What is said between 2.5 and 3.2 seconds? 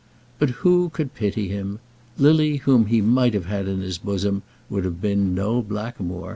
whom he